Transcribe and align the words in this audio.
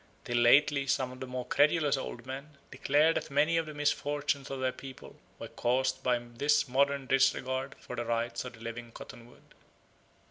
Till 0.25 0.37
lately 0.39 0.87
some 0.87 1.11
of 1.11 1.19
the 1.19 1.27
more 1.27 1.45
credulous 1.45 1.95
old 1.95 2.25
men 2.25 2.57
declared 2.71 3.17
that 3.17 3.29
many 3.29 3.55
of 3.57 3.67
the 3.67 3.73
misfortunes 3.75 4.49
of 4.49 4.59
their 4.59 4.71
people 4.71 5.15
were 5.37 5.47
caused 5.47 6.01
by 6.01 6.17
this 6.17 6.67
modern 6.67 7.05
disregard 7.05 7.75
for 7.79 7.95
the 7.95 8.05
rights 8.05 8.43
of 8.43 8.53
the 8.53 8.61
living 8.61 8.91
cottonwood. 8.93 9.53